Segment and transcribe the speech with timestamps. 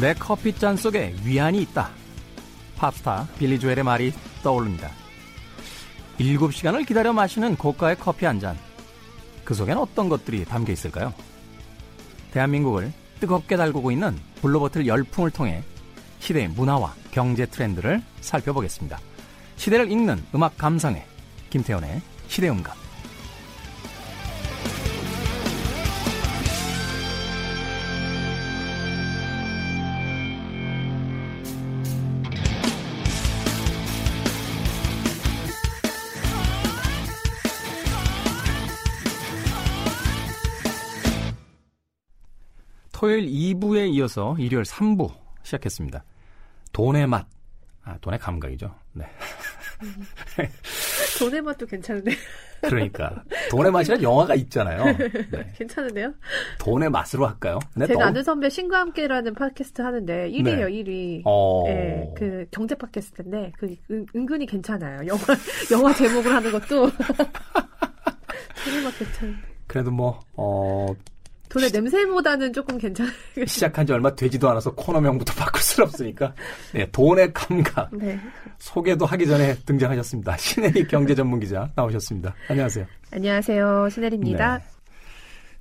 [0.00, 1.90] 내 커피잔 속에 위안이 있다.
[2.76, 4.12] 팝스타 빌리 조엘의 말이
[4.44, 4.90] 떠오릅니다.
[6.20, 8.56] 7시간을 기다려 마시는 고가의 커피 한 잔.
[9.44, 11.12] 그 속엔 어떤 것들이 담겨 있을까요?
[12.32, 15.64] 대한민국을 뜨겁게 달구고 있는 블루버틀 열풍을 통해
[16.20, 19.00] 시대의 문화와 경제 트렌드를 살펴보겠습니다.
[19.56, 21.04] 시대를 읽는 음악 감상회
[21.50, 22.87] 김태현의 시대음감
[42.98, 45.12] 토요일 2부에 이어서 일요일 3부
[45.44, 46.04] 시작했습니다.
[46.72, 47.28] 돈의 맛.
[47.84, 48.74] 아, 돈의 감각이죠.
[48.92, 49.04] 네.
[51.20, 52.10] 돈의 맛도 괜찮은데.
[52.60, 54.84] 그러니까 돈의 맛이라는 영화가 있잖아요.
[54.84, 55.52] 네.
[55.54, 56.12] 괜찮은데요?
[56.58, 57.60] 돈의 맛으로 할까요?
[57.76, 60.82] 네, 제가 아는 선배 신과 함께라는 팟캐스트 하는데 1위예요, 네.
[60.82, 61.22] 1위.
[61.24, 61.62] 어...
[61.68, 65.06] 네, 그 경제 팟캐스트인데 그 은, 은근히 괜찮아요.
[65.06, 65.22] 영화
[65.70, 66.90] 영화 제목을 하는 것도
[68.64, 69.38] 돈의 맛 괜찮은데.
[69.68, 70.88] 그래도 뭐 어.
[71.48, 73.12] 돈의 냄새보다는 조금 괜찮아요.
[73.46, 76.34] 시작한 지 얼마 되지도 않아서 코너명부터 바꿀 수 없으니까.
[76.72, 77.88] 네, 돈의 감각.
[77.96, 78.18] 네.
[78.58, 80.36] 소개도 하기 전에 등장하셨습니다.
[80.36, 82.34] 신혜리 경제 전문 기자 나오셨습니다.
[82.48, 82.86] 안녕하세요.
[83.12, 83.88] 안녕하세요.
[83.90, 84.58] 신혜리입니다.
[84.58, 84.64] 네.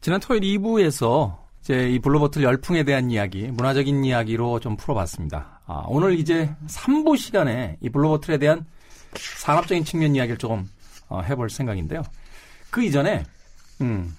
[0.02, 5.61] 지난 토요일 2부에서 이제 이 블루버틀 열풍에 대한 이야기, 문화적인 이야기로 좀 풀어봤습니다.
[5.66, 8.66] 아, 오늘 이제 3부 시간에 이 블루버틀에 대한
[9.13, 10.66] 산업적인 측면 이야기를 조금
[11.09, 12.03] 어, 해볼 생각인데요.
[12.69, 13.23] 그 이전에
[13.81, 14.16] 음,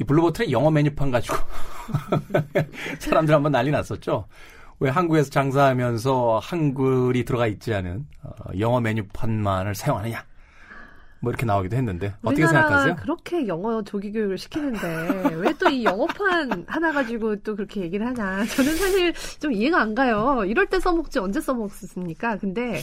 [0.00, 1.36] 이 블루버틀의 영어 메뉴판 가지고
[2.98, 4.26] 사람들 한번 난리 났었죠.
[4.78, 10.24] 왜 한국에서 장사하면서 한글이 들어가 있지 않은 어, 영어 메뉴판만을 사용하느냐?
[11.22, 12.96] 뭐 이렇게 나오기도 했는데 어떻게 생각하세요?
[12.96, 18.46] 그렇게 영어 조기 교육을 시키는데 왜 또 이 영어판 하나 가지고 또 그렇게 얘기를 하냐?
[18.46, 20.44] 저는 사실 좀 이해가 안 가요.
[20.46, 22.38] 이럴 때 써먹지 언제 써먹습니까?
[22.38, 22.80] 근데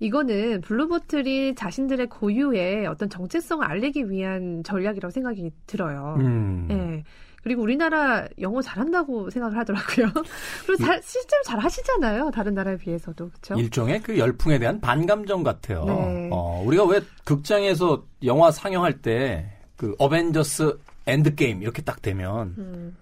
[0.00, 6.16] 이거는 블루보틀이 자신들의 고유의 어떤 정체성을 알리기 위한 전략이라고 생각이 들어요.
[6.20, 6.66] 음.
[6.68, 7.04] 네.
[7.42, 10.08] 그리고 우리나라 영어 잘한다고 생각을 하더라고요.
[10.66, 12.32] 그리고 잘, 실제로 잘 하시잖아요.
[12.32, 13.28] 다른 나라에 비해서도.
[13.28, 13.54] 그렇죠?
[13.54, 15.84] 일종의 그 열풍에 대한 반감정 같아요.
[15.84, 16.28] 네.
[16.32, 22.96] 어, 우리가 왜 극장에서 영화 상영할 때 그 어벤져스 Endgame 이렇게 딱 되면 음.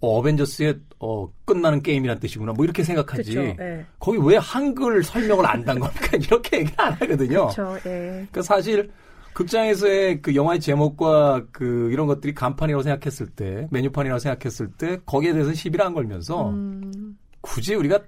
[0.00, 2.52] 어, 어벤져스의 어, 끝나는 게임이란 뜻이구나.
[2.52, 3.34] 뭐 이렇게 생각하지.
[3.34, 3.86] 그쵸, 예.
[3.98, 6.16] 거기 왜 한글 설명을 안 단 겁니까?
[6.16, 7.48] 이렇게 얘기 안 하거든요.
[7.48, 8.08] 그쵸, 예.
[8.30, 8.90] 그러니까 사실
[9.32, 15.52] 극장에서의 그 영화의 제목과 그 이런 것들이 간판이라고 생각했을 때, 메뉴판이라고 생각했을 때 거기에 대해서
[15.52, 17.16] 시비를 안 걸면서 음.
[17.42, 17.98] 굳이 우리가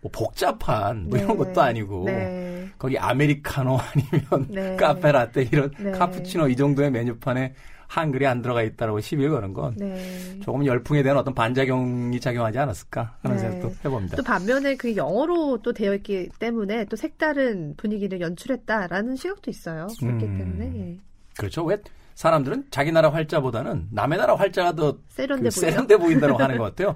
[0.00, 1.22] 뭐 복잡한 뭐 네.
[1.24, 2.68] 이런 것도 아니고 네.
[2.78, 4.74] 거기 아메리카노 아니면 네.
[4.80, 5.92] 카페 라떼 이런 네.
[5.92, 7.54] 카푸치노 이 정도의 메뉴판에
[7.92, 10.38] 한글이 안 들어가 있다라고 시비를 거는 건 네.
[10.40, 13.42] 조금 열풍에 대한 어떤 반작용이 작용하지 않았을까 하는 네.
[13.42, 14.16] 생각도 해봅니다.
[14.16, 19.88] 또 반면에 그 영어로 또 되어 있기 때문에 또 색다른 분위기를 연출했다라는 시각도 있어요.
[20.00, 20.38] 그렇기 음.
[20.38, 20.78] 때문에.
[20.78, 20.98] 예.
[21.36, 21.64] 그렇죠.
[21.64, 21.76] 왜
[22.14, 26.94] 사람들은 자기 나라 활자보다는 남의 나라 활자가 더 세련돼, 그 세련돼 보인다고 하는 것 같아요.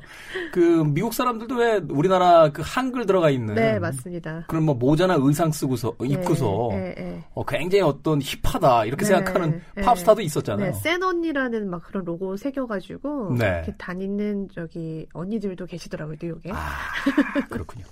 [0.53, 4.45] 그 미국 사람들도 왜 우리나라 그 한글 들어가 있는 네 맞습니다.
[4.49, 9.09] 그런 뭐 모자나 의상 쓰고서 네, 입고서 네, 네, 어, 굉장히 어떤 힙하다 이렇게 네,
[9.15, 9.83] 생각하는 네.
[9.83, 10.73] 팝스타도 있었잖아요.
[10.73, 16.51] 네, 센 언니라는 막 그런 로고 새겨가지고 이렇게 다니는 저기 언니들도 계시더라고요 뉴욕에.
[16.53, 16.77] 아
[17.51, 17.85] 그렇군요.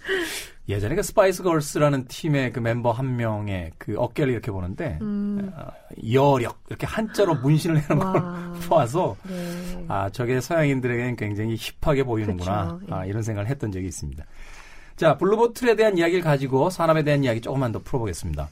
[0.68, 5.52] 예전에 그 스파이스 걸스라는 팀의 그 멤버 한 명의 그 어깨를 이렇게 보는데 음.
[5.54, 5.66] 어,
[6.10, 8.22] 여력 이렇게 한자로 문신을 해놓은 걸
[8.66, 9.84] 보아서 네.
[9.88, 12.92] 아 저게 서양인들에게는 굉장히 hip하게 보이는구나 예.
[12.92, 14.24] 아, 이런 생각을 했던 적이 있습니다.
[14.96, 18.48] 자 블루보틀에 대한 이야기를 가지고 산업에 대한 이야기 조금만 더 풀어보겠습니다.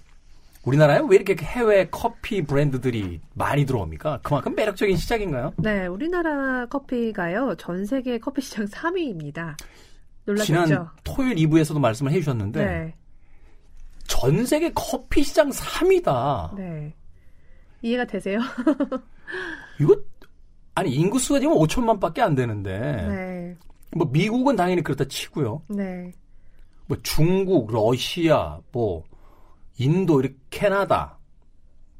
[0.65, 4.21] 우리나라에 왜 이렇게 해외 커피 브랜드들이 많이 들어옵니까?
[4.23, 5.55] 그만큼 매력적인 시장인가요?
[5.57, 9.57] 네, 우리나라 커피가요 전 세계 커피 시장 3위입니다.
[10.25, 10.67] 놀라셨죠?
[10.67, 12.95] 지난 토요일 2부에서도 말씀을 해주셨는데 네.
[14.07, 16.55] 전 세계 커피 시장 3위다.
[16.57, 16.95] 네.
[17.83, 18.39] 이해가 되세요?
[19.81, 19.97] 이거
[20.75, 23.57] 아니 인구수가 지금 5천만밖에 안 되는데 네.
[23.97, 25.63] 뭐 미국은 당연히 그렇다 치고요.
[25.69, 26.13] 네.
[26.87, 29.05] 뭐 중국, 러시아, 뭐
[29.79, 31.19] 인도, 이렇게 캐나다,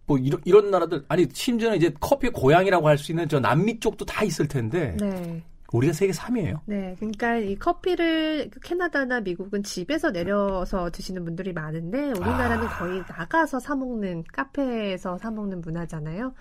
[0.07, 4.05] 뭐 이런 이런 나라들 아니 심지어는 이제 커피의 고향이라고 할 수 있는 저 남미 쪽도
[4.05, 5.43] 다 있을 텐데 네.
[5.73, 6.61] 우리가 세계 3위예요.
[6.67, 12.79] 네, 그러니까 이 커피를 캐나다나 미국은 집에서 내려서 드시는 분들이 많은데 우리나라는 아.
[12.79, 16.35] 거의 나가서 사 먹는 카페에서 사 먹는 문화잖아요.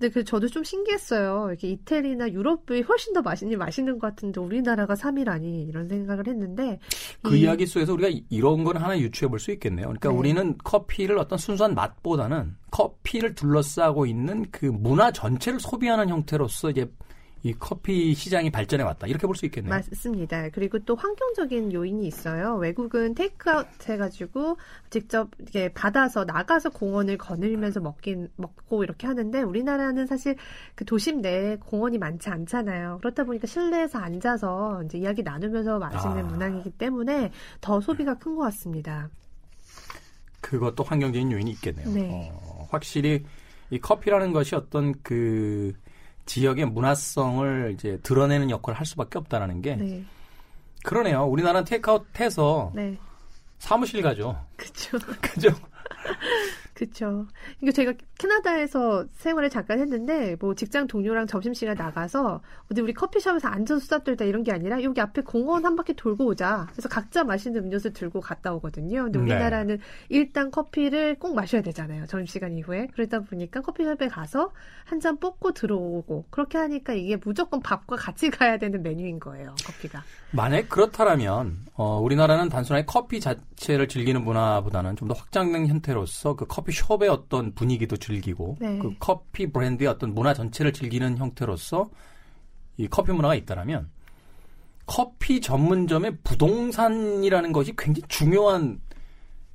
[0.00, 1.48] 근데 그 저도 좀 신기했어요.
[1.48, 6.78] 이렇게 이태리나 유럽이 훨씬 더 맛있니 맛있는 것 같은데 우리나라가 3위라니 이런 생각을 했는데
[7.22, 7.44] 그 이...
[7.44, 9.88] 야기 속에서 우리가 이런 걸 하나 유추해 볼 수 있겠네요.
[9.88, 10.14] 그러니까 네.
[10.16, 16.90] 우리는 커피를 어떤 순수한 맛보다는 커피를 둘러싸고 있는 그 문화 전체를 소비하는 형태로서 이제
[17.42, 19.70] 이 커피 시장이 발전해 왔다 이렇게 볼 수 있겠네요.
[19.70, 20.50] 맞습니다.
[20.50, 22.56] 그리고 또 환경적인 요인이 있어요.
[22.56, 24.58] 외국은 테이크아웃 해가지고
[24.90, 30.36] 직접 이게 받아서 나가서 공원을 거닐면서 먹긴 먹고 이렇게 하는데 우리나라는 사실
[30.74, 32.98] 그 도심 내에 공원이 많지 않잖아요.
[32.98, 36.22] 그렇다 보니까 실내에서 앉아서 이제 이야기 나누면서 마시는 아.
[36.22, 37.32] 문화이기 때문에
[37.62, 39.08] 더 소비가 큰 것 같습니다.
[40.40, 41.88] 그것도 환경적인 요인이 있겠네요.
[41.90, 42.30] 네.
[42.32, 43.24] 어, 확실히
[43.70, 45.72] 이 커피라는 것이 어떤 그
[46.30, 50.04] 지역의 문화성을 이제 드러내는 역할을 할 수밖에 없다라는 게 네.
[50.84, 51.24] 그러네요.
[51.24, 52.96] 우리나라는 테이크아웃 해서 네.
[53.58, 54.40] 사무실 가죠.
[54.56, 54.98] 그렇죠.
[55.20, 55.48] 그죠.
[56.84, 57.26] 그렇죠.
[57.60, 62.40] 이게 제가 캐나다에서 생활을 잠깐 했는데 뭐 직장 동료랑 점심 시간 나가서
[62.70, 66.24] 어디 우리 커피숍에서 앉아서 수다 떨다 이런 게 아니라 여기 앞에 공원 한 바퀴 돌고
[66.26, 66.68] 오자.
[66.72, 69.04] 그래서 각자 마시는 음료수 들고 갔다 오거든요.
[69.04, 69.24] 근데 네.
[69.24, 69.82] 우리나라는 네.
[70.08, 72.06] 일단 커피를 꼭 마셔야 되잖아요.
[72.06, 72.88] 점심 시간 이후에.
[72.94, 74.52] 그러다 보니까 커피숍에 가서
[74.84, 79.54] 한 잔 뽑고 들어오고 그렇게 하니까 이게 무조건 밥과 같이 가야 되는 메뉴인 거예요.
[79.64, 80.02] 커피가.
[80.32, 86.72] 만약 그렇다면 어, 우리나라는 단순하게 커피 자체를 즐기는 문화보다는 좀 더 확장된 형태로서 그 커피
[86.72, 88.78] 커피숍의 어떤 분위기도 즐기고 네.
[88.78, 91.88] 그 커피 브랜드의 어떤 문화 전체를 즐기는 형태로서
[92.76, 93.88] 이 커피 문화가 있다라면
[94.84, 98.78] 커피 전문점의 부동산이라는 것이 굉장히 중요한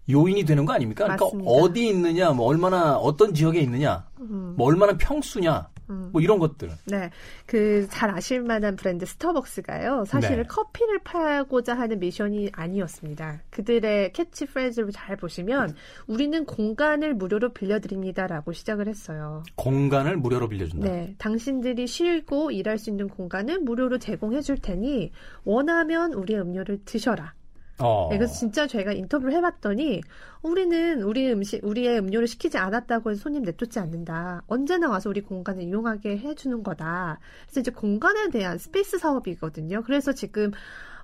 [0.10, 1.04] 요인이 되는 거 아닙니까?
[1.04, 1.51] 그러니까 맞습니다.
[1.51, 4.56] 어디 있느냐, 뭐 얼마나 어떤 지역에 있느냐, 음.
[4.57, 6.09] 뭐 얼마나 평수냐, 음.
[6.11, 6.69] 뭐 이런 것들.
[6.87, 7.09] 네.
[7.45, 10.05] 그 잘 아실 만한 브랜드 스타벅스가요.
[10.05, 10.43] 사실 네.
[10.43, 13.41] 커피를 팔고자 하는 미션이 아니었습니다.
[13.51, 15.75] 그들의 캐치프레이즈를 잘 보시면
[16.07, 19.43] 우리는 공간을 무료로 빌려드립니다라고 시작을 했어요.
[19.55, 20.89] 공간을 무료로 빌려준다.
[20.89, 21.15] 네.
[21.17, 25.11] 당신들이 쉬고 일할 수 있는 공간을 무료로 제공해 줄 테니
[25.43, 27.33] 원하면 우리의 음료를 드셔라.
[27.80, 28.07] 어.
[28.10, 30.01] 네, 그래서 진짜 저희가 인터뷰를 해봤더니
[30.42, 34.44] 우리는 우리 음식, 우리의 음료를 시키지 않았다고 해서 손님 내쫓지 않는다.
[34.48, 37.19] 언제나 와서 우리 공간을 이용하게 해주는 거다.
[37.45, 39.83] 그래서 이제 공간에 대한 스페이스 사업이거든요.
[39.83, 40.51] 그래서 지금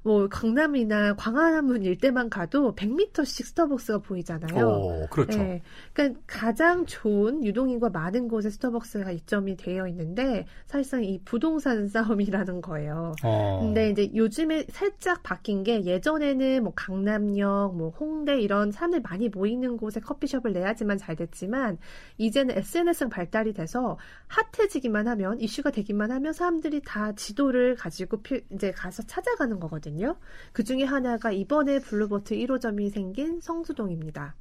[0.04, 4.66] 뭐 강남이나 광화문 일대만 가도 100m씩 스타벅스가 보이잖아요.
[4.66, 5.38] 오, 그렇죠.
[5.38, 5.62] 네.
[5.94, 13.14] 그러니까 가장 좋은 유동인구가 많은 곳에 스타벅스가 입점이 되어 있는데 사실상 이 부동산 싸움이라는 거예요.
[13.24, 13.60] 어.
[13.62, 19.78] 근데 이제 요즘에 살짝 바뀐 게 예전에는 뭐 강남역, 뭐 홍대 이런 사람들 많이 모이는
[19.78, 21.78] 곳에 커피숍을 내야지만 잘 됐지만
[22.18, 28.18] 이제는 SNS가 발달이 돼서 핫해지기만 하면 이슈가 되기만 하면 사람들이 다 지도를 가지고
[28.52, 29.91] 이제 가서 찾아가는 거거든요.
[29.92, 30.16] 있거든요.
[30.54, 34.36] 그 중에 하나가 이번에 블루보틀 1호점이 생긴 성수동입니다.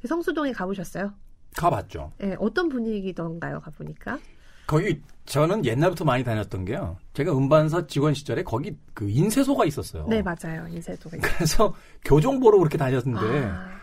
[0.00, 1.12] 그 성수동에 가보셨어요?
[1.56, 2.12] 가봤죠.
[2.18, 4.18] 네, 어떤 분위기던가요, 가보니까?
[4.66, 6.98] 거기 저는 옛날부터 많이 다녔던 게요.
[7.14, 10.06] 제가 음반사 직원 시절에 거기 그 인쇄소가 있었어요.
[10.08, 10.66] 네, 맞아요.
[10.68, 11.16] 인쇄소가.
[11.18, 11.72] 그래서
[12.04, 13.76] 교정 보러 그렇게 다녔는데 아.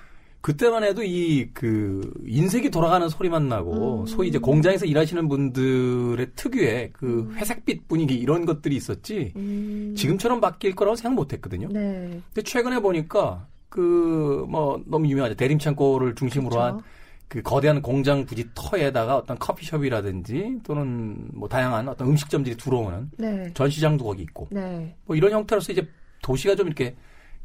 [0.43, 4.05] 그때만 해도 이 그 인색이 돌아가는 소리만 나고 음.
[4.05, 7.35] 소위 이제 공장에서 일하시는 분들의 특유의 그 음.
[7.35, 9.93] 회색빛 분위기 이런 것들이 있었지 음.
[9.97, 11.69] 지금처럼 바뀔 거라고 생각 못 했거든요.
[11.71, 12.19] 네.
[12.33, 15.35] 근데 최근에 보니까 그 뭐 너무 유명하죠.
[15.35, 23.09] 대림창고를 중심으로 한그 거대한 공장 부지 터에다가 어떤 커피숍이라든지 또는 뭐 다양한 어떤 음식점들이 들어오는
[23.17, 23.49] 네.
[23.53, 24.93] 전시장도 거기 있고 네.
[25.05, 25.87] 뭐 이런 형태로서 이제
[26.21, 26.95] 도시가 좀 이렇게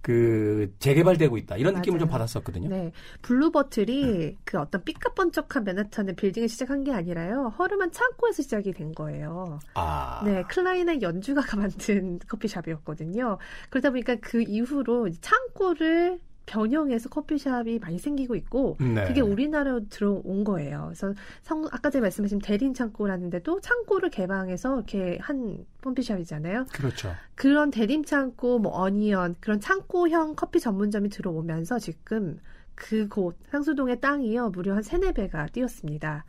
[0.00, 1.80] 그 재개발되고 있다 이런 맞아요.
[1.80, 2.68] 느낌을 좀 받았었거든요.
[2.68, 4.36] 네, 블루보틀이 네.
[4.44, 9.58] 그 어떤 삐까번쩍한 맨하탄의 빌딩에서 시작한 게 아니라요 허름한 창고에서 시작이 된 거예요.
[9.74, 13.38] 아, 네, 클라리넷 연주가가 만든 커피숍이었거든요.
[13.70, 19.04] 그러다 보니까 그 이후로 창고를 변형해서 커피숍이 많이 생기고 있고 네.
[19.06, 20.84] 그게 우리나라로 들어온 거예요.
[20.86, 26.66] 그래서 성, 아까 제가 말씀하신 대림 창고라는 데도 창고를 개방해서 이렇게 한 커피숍이잖아요.
[26.72, 27.14] 그렇죠.
[27.34, 32.38] 그런 대림 창고, 뭐 어니언 그런 창고형 커피 전문점이 들어오면서 지금
[32.74, 36.24] 그곳 상수동의 땅이요 무려 한 세네 배가 뛰었습니다.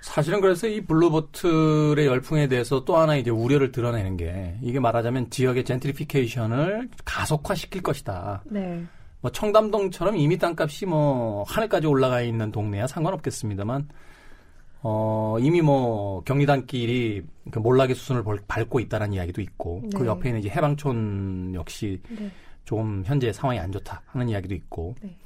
[0.00, 5.64] 사실은 그래서 이 블루보틀의 열풍에 대해서 또 하나 이제 우려를 드러내는 게 이게 말하자면 지역의
[5.64, 8.44] 젠트리피케이션을 가속화시킬 것이다.
[8.46, 8.84] 네.
[9.20, 13.88] 뭐 청담동처럼 이미 땅값이 뭐 하늘까지 올라가 있는 동네야 상관없겠습니다만
[14.82, 19.98] 어 이미 뭐 경리단길이 그 몰락의 수순을 밟고 있다는 이야기도 있고 그 네.
[19.98, 22.30] 그 옆에 는 이제 해방촌 역시 네.
[22.64, 25.16] 좀 현재 상황이 안 좋다 하는 이야기도 있고 네.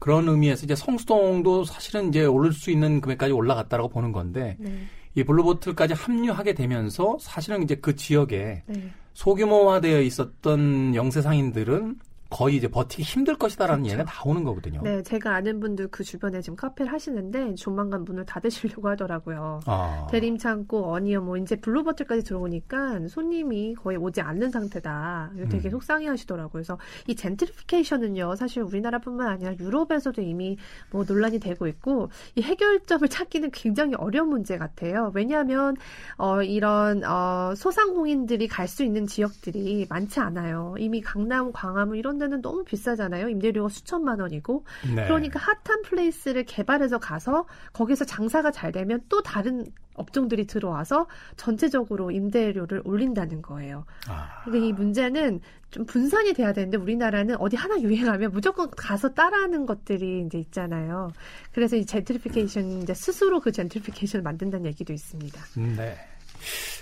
[0.00, 4.86] 그런 의미에서 이제 성수동도 사실은 이제 오를 수 있는 금액까지 올라갔다라고 보는 건데 네.
[5.14, 8.92] 이 블루보틀까지 합류하게 되면서 사실은 이제 그 지역에 네.
[9.12, 11.96] 소규모화되어 있었던 영세 상인들은
[12.34, 14.00] 거의 이제 버티기 힘들 것이다라는 그렇죠.
[14.00, 14.80] 얘기가 나오는 거거든요.
[14.82, 19.60] 네, 제가 아는 분들 그 주변에 지금 카페를 하시는데 조만간 문을 닫으시려고 하더라고요.
[19.66, 20.08] 아.
[20.10, 25.30] 대림 창고, 어니언 뭐 이제 블루보틀까지 들어오니까 손님이 거의 오지 않는 상태다.
[25.48, 25.70] 되게 음.
[25.70, 26.50] 속상해하시더라고요.
[26.50, 26.76] 그래서
[27.06, 30.56] 이 젠트리피케이션은요, 사실 우리나라뿐만 아니라 유럽에서도 이미
[30.90, 35.12] 뭐 논란이 되고 있고 이 해결점을 찾기는 굉장히 어려운 문제 같아요.
[35.14, 35.76] 왜냐하면
[36.16, 40.74] 어, 이런 어, 소상공인들이 갈 수 있는 지역들이 많지 않아요.
[40.78, 43.28] 이미 강남, 광화문 이런 데는 너무 비싸잖아요.
[43.28, 44.64] 임대료가 수천만 원이고.
[44.94, 45.04] 네.
[45.04, 52.82] 그러니까 핫한 플레이스를 개발해서 가서 거기서 장사가 잘 되면 또 다른 업종들이 들어와서 전체적으로 임대료를
[52.84, 53.84] 올린다는 거예요.
[54.08, 54.42] 아.
[54.44, 55.40] 근데 이 문제는
[55.70, 61.12] 좀 분산이 돼야 되는데 우리나라는 어디 하나 유행하면 무조건 가서 따라하는 것들이 이제 있잖아요.
[61.52, 65.40] 그래서 이 젠트리피케이션 이제 스스로 그 젠트리피케이션을 만든다는 얘기도 있습니다.
[65.76, 65.96] 네.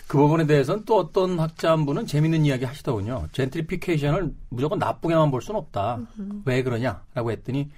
[0.06, 3.28] 그 부분에 대해서는 또 어떤 학자 한 분은 재밌는 이야기 하시더군요.
[3.32, 6.00] 젠트리피케이션을 무조건 나쁘게만 볼 수는 없다.
[6.18, 6.42] 으흠.
[6.44, 7.70] 왜 그러냐라고 했더니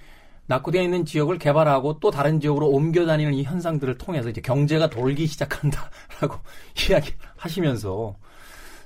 [0.47, 5.25] 낙후되어 있는 지역을 개발하고 또 다른 지역으로 옮겨 다니는 이 현상들을 통해서 이제 경제가 돌기
[5.27, 6.39] 시작한다라고
[6.89, 8.15] 이야기 하시면서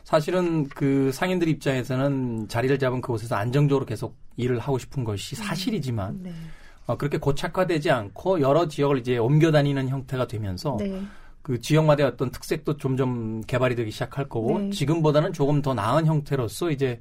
[0.04, 5.44] 사실은 그 상인들 입장에서는 자리를 잡은 그곳에서 안정적으로 계속 일을 하고 싶은 것이 음.
[5.44, 6.34] 사실이지만 네.
[6.88, 11.02] 어, 그렇게 고착화되지 않고 여러 지역을 이제 옮겨 다니는 형태가 되면서 네.
[11.42, 14.70] 그 지역마다의 어떤 특색도 점점 개발이 되기 시작할 거고 네.
[14.72, 17.00] 지금보다는 조금 더 나은 형태로서 이제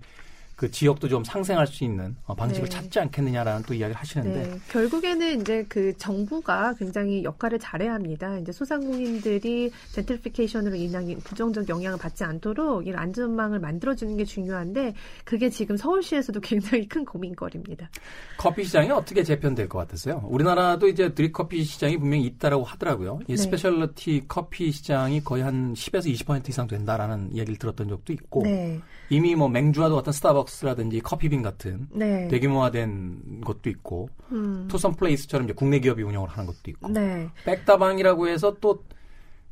[0.58, 2.76] 그 지역도 좀 상생할 수 있는 어, 방식을 네.
[2.76, 4.58] 찾지 않겠느냐라는 또 이야기를 하시는데 네.
[4.72, 8.36] 결국에는 이제 그 정부가 굉장히 역할을 잘해야 합니다.
[8.38, 15.76] 이제 소상공인들이 젠트리피케이션으로 인한 부정적 영향을 받지 않도록 이런 안전망을 만들어주는 게 중요한데 그게 지금
[15.76, 17.88] 서울시에서도 굉장히 큰 고민거리입니다.
[18.36, 20.24] 커피 시장이 어떻게 재편될 것 같았어요?
[20.24, 23.20] 우리나라도 이제 드립 커피 시장이 분명히 있다라고 하더라고요.
[23.28, 23.36] 이 네.
[23.36, 28.80] specialty 커피 시장이 거의 한 10에서 20% 이상 된다라는 얘기를 들었던 적도 있고 네.
[29.08, 32.28] 이미 뭐 맹주와도 어떤 스타벅스라든지 커피빈 같은 네.
[32.28, 34.66] 대규모화된 것도 있고 음.
[34.68, 37.28] 투썸 플레이스처럼 이제 국내 기업이 운영을 하는 것도 있고 네.
[37.44, 38.82] 백다방이라고 해서 또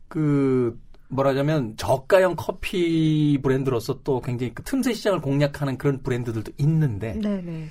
[0.08, 7.42] 그 뭐라자면 저가형 커피 브랜드로서 또 굉장히 그 틈새 시장을 공략하는 그런 브랜드들도 있는데 네네.
[7.42, 7.68] 네.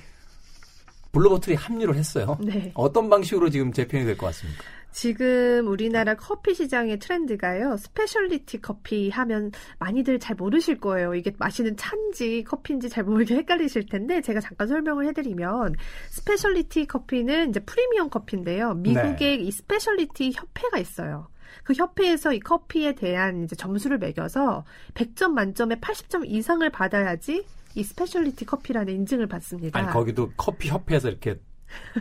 [1.12, 2.38] 블루보틀이 합류를 했어요.
[2.40, 2.72] 네.
[2.74, 4.62] 어떤 방식으로 지금 재편이 될 것 같습니까?
[4.96, 7.76] 지금 우리나라 커피 시장의 트렌드가요.
[7.76, 11.14] speciality 커피 하면 많이들 잘 모르실 거예요.
[11.14, 15.74] 이게 마시는 차인지 커피인지 잘 모르게 헷갈리실 텐데 제가 잠깐 설명을 해드리면
[16.08, 18.72] speciality 커피는 이제 프리미엄 커피인데요.
[18.72, 19.34] 미국의 네.
[19.34, 21.28] 이 speciality 협회가 있어요.
[21.62, 28.46] 그 협회에서 이 커피에 대한 이제 점수를 매겨서 100점 만점에 80점 이상을 받아야지 이 speciality
[28.46, 29.78] 커피라는 인증을 받습니다.
[29.78, 31.38] 아니 거기도 커피 협회에서 이렇게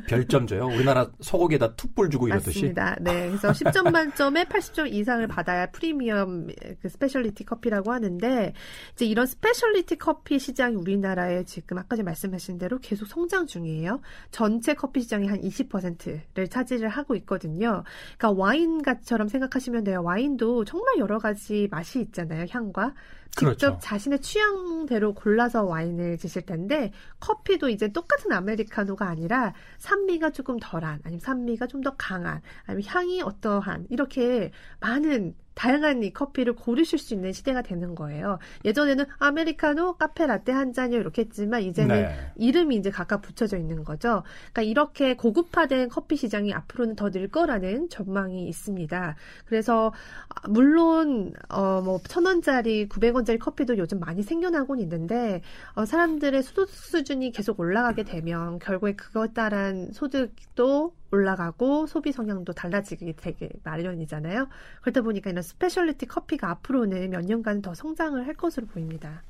[0.07, 0.65] 별점 줘요.
[0.67, 2.59] 우리나라 소고기에다 투뿔 주고 이러듯이.
[2.59, 2.97] 맞습니다.
[3.01, 3.27] 네.
[3.27, 6.47] 그래서 10점 만점에 80점 이상을 받아야 프리미엄
[6.81, 8.53] 그 speciality 커피라고 하는데
[8.93, 14.01] 이제 이런 speciality 커피 시장이 우리나라에 지금 아까 전 말씀하신 대로 계속 성장 중이에요.
[14.31, 17.83] 전체 커피 시장의 한 20%를 차지를 하고 있거든요.
[18.17, 20.03] 그러니까 와인같처럼 생각하시면 돼요.
[20.03, 22.45] 와인도 정말 여러 가지 맛이 있잖아요.
[22.49, 22.93] 향과.
[23.35, 23.79] 직접 그렇죠.
[23.81, 31.19] 자신의 취향대로 골라서 와인을 드실 텐데 커피도 이제 똑같은 아메리카노가 아니라 산미가 조금 덜한 아니면
[31.19, 37.33] 산미가 좀 더 강한 아니면 향이 어떠한 이렇게 많은 다양한 이 커피를 고르실 수 있는
[37.33, 38.37] 시대가 되는 거예요.
[38.65, 42.31] 예전에는 아메리카노, 카페 라떼 한 잔이요 이렇게 했지만 이제는 네.
[42.35, 44.23] 이름이 이제 각각 붙여져 있는 거죠.
[44.53, 49.15] 그러니까 이렇게 고급화된 커피 시장이 앞으로는 더 늘 거라는 전망이 있습니다.
[49.45, 49.93] 그래서
[50.27, 55.41] 아, 물론 어 뭐 천 원짜리, 구백 원짜리 커피도 요즘 많이 생겨나곤 있는데
[55.75, 63.13] 어 사람들의 소득 수준이 계속 올라가게 되면 결국에 그것 따른 소득도 올라가고 소비 성향도 달라지게
[63.17, 64.47] 되게 마련이잖아요.
[64.81, 69.23] 그러다 보니까 이런 speciality 커피가 앞으로는 몇 년간 더 성장을 할 것으로 보입니다.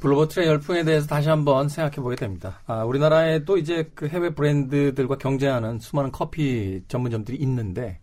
[0.00, 2.60] 블루보틀의 열풍에 대해서 다시 한번 생각해 보게 됩니다.
[2.66, 7.98] 아, 우리나라에도 이제 그 해외 브랜드들과 경쟁하는 수많은 커피 전문점들이 있는데,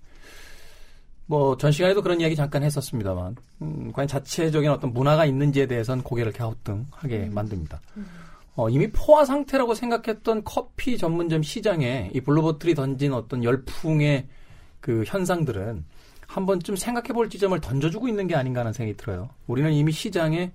[1.26, 6.32] 뭐, 전 시간에도 그런 이야기 잠깐 했었습니다만, 음, 과연 자체적인 어떤 문화가 있는지에 대해서는 고개를
[6.34, 7.34] 갸우뚱하게 음.
[7.34, 7.82] 만듭니다.
[7.98, 8.06] 음.
[8.58, 14.28] 어, 이미 포화 상태라고 생각했던 커피 전문점 시장에 이 블루보틀이 던진 어떤 열풍의
[14.80, 15.86] 그 현상들은
[16.26, 19.30] 한 번쯤 생각해 볼 지점을 던져주고 있는 게 아닌가 하는 생각이 들어요.
[19.46, 20.52] 우리는 이미 시장에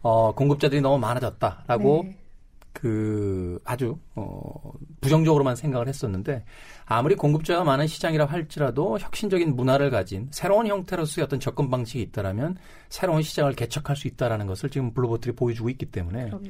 [0.00, 2.16] 어, 공급자들이 너무 많아졌다라고 네.
[2.72, 6.44] 그 아주 어, 부정적으로만 생각을 했었는데
[6.86, 13.22] 아무리 공급자가 많은 시장이라 할지라도 혁신적인 문화를 가진 새로운 형태로서의 어떤 접근 방식이 있다라면 새로운
[13.22, 16.48] 시장을 개척할 수 있다라는 것을 지금 블루버틀이 보여주고 있기 때문에 그럼요.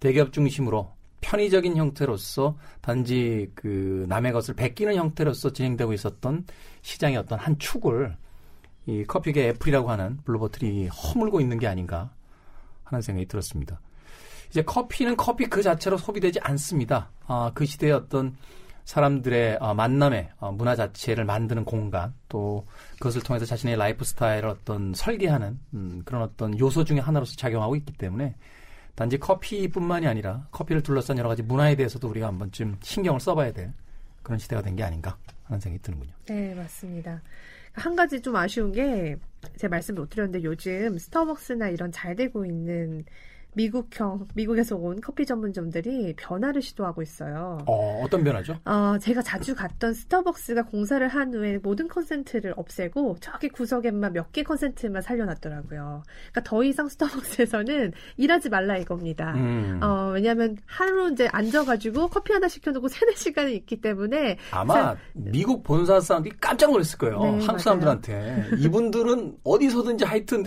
[0.00, 6.46] 대기업 중심으로 편의적인 형태로서 단지 그 남의 것을 베끼는 형태로서 진행되고 있었던
[6.82, 8.16] 시장의 어떤 한 축을
[8.86, 12.10] 이 커피계 애플이라고 하는 블루보틀이 허물고 있는 게 아닌가
[12.84, 13.80] 하는 생각이 들었습니다.
[14.50, 17.10] 이제 커피는 커피 그 자체로 소비되지 않습니다.
[17.26, 18.36] 아, 그 시대의 어떤
[18.84, 24.94] 사람들의 어, 만남의 어, 문화 자체를 만드는 공간 또 그것을 통해서 자신의 라이프 스타일을 어떤
[24.94, 28.36] 설계하는 음, 그런 어떤 요소 중의 하나로서 작용하고 있기 때문에
[28.96, 33.72] 단지 커피뿐만이 아니라 커피를 둘러싼 여러 가지 문화에 대해서도 우리가 한 번쯤 신경을 써봐야 될
[34.22, 36.12] 그런 시대가 된 게 아닌가 하는 생각이 드는군요.
[36.26, 37.22] 네, 맞습니다.
[37.72, 43.04] 한 가지 좀 아쉬운 게제 말씀 못 드렸는데 요즘 스타벅스나 이런 잘 되고 있는
[43.56, 47.58] 미국형, 미국에서 온 커피 전문점들이 변화를 시도하고 있어요.
[47.66, 48.58] 어, 어떤 변화죠?
[48.66, 54.42] 어, 제가 자주 갔던 스타벅스가 공사를 한 후에 모든 컨센트를 없애고 저기 구석에만 몇 개
[54.42, 56.02] 컨센트만 살려놨더라고요.
[56.32, 59.32] 그러니까 더 이상 스타벅스에서는 일하지 말라 이겁니다.
[59.34, 59.80] 음.
[59.82, 65.62] 어, 왜냐하면 하루 이제 앉아가지고 커피 하나 시켜놓고 세네 시간이 있기 때문에 아마 자, 미국
[65.62, 67.18] 본사 사람들이 깜짝 놀랐을 거예요.
[67.20, 70.44] 네, 한국 사람들한테 이분들은 어디서든지 하여튼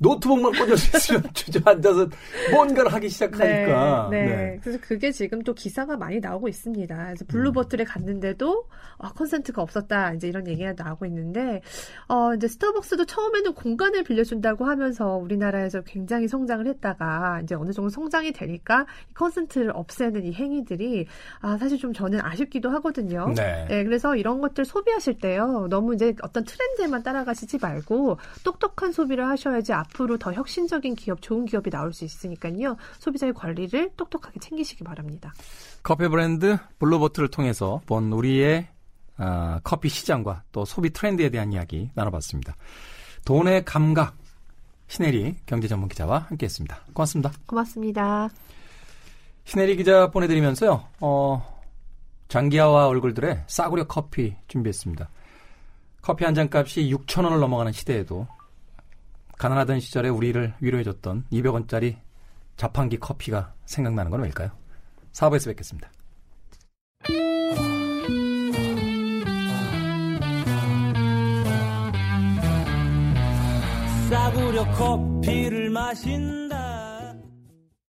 [0.00, 2.08] 노트북만 수 있으면 주저앉아서
[2.50, 4.08] 뭔가를 하기 시작하니까.
[4.10, 4.36] 네, 네.
[4.36, 6.96] 네, 그래서 그게 지금 또 기사가 많이 나오고 있습니다.
[6.96, 7.86] 그래서 블루버틀에 음.
[7.86, 8.64] 갔는데도
[8.98, 10.14] 아, 컨센트가 없었다.
[10.14, 11.60] 이제 이런 얘기가 나오고 있는데,
[12.08, 18.32] 어, 이제 스타벅스도 처음에는 공간을 빌려준다고 하면서 우리나라에서 굉장히 성장을 했다가 이제 어느 정도 성장이
[18.32, 21.06] 되니까 콘센트를 없애는 이 행위들이
[21.40, 23.32] 아, 사실 좀 저는 아쉽기도 하거든요.
[23.36, 23.66] 네.
[23.68, 25.66] 네 그래서 이런 것들 소비하실 때요.
[25.68, 31.70] 너무 이제 어떤 트렌드에만 따라가시지 말고 똑똑한 소비를 하셔야지 앞으로 더 혁신적인 기업, 좋은 기업이
[31.70, 32.76] 나올 수 있으니까요.
[32.98, 35.34] 소비자의 권리를 똑똑하게 챙기시기 바랍니다.
[35.82, 38.68] 커피 브랜드 블루보틀을 통해서 본 우리의
[39.18, 42.56] 어, 커피 시장과 또 소비 트렌드에 대한 이야기 나눠봤습니다.
[43.24, 44.16] 돈의 감각
[44.88, 46.80] 신혜리 경제 전문 기자와 함께했습니다.
[46.94, 47.32] 고맙습니다.
[47.46, 48.28] 고맙습니다.
[49.44, 50.84] 신혜리 기자 보내드리면서요.
[51.00, 51.60] 어,
[52.28, 55.08] 장기하와 얼굴들의 싸구려 커피 준비했습니다.
[56.02, 58.26] 커피 한 잔 값이 6천 원을 넘어가는 시대에도
[59.40, 61.96] 가난하던 시절에 우리를 위로해줬던 200원짜리
[62.58, 64.50] 자판기 커피가 생각나는 건 왜일까요?
[65.12, 65.90] 4부에서 뵙겠습니다.
[74.10, 76.49] 싸구려 커피를 마신다